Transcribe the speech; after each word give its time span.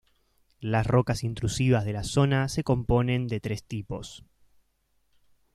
Las 0.61 0.87
rocas 0.87 1.23
intrusivas 1.23 1.85
de 1.85 1.93
la 1.93 2.03
zona 2.03 2.49
se 2.49 2.63
componen 2.63 3.27
de 3.27 3.39
tres 3.39 3.63
tipos:. 3.63 4.25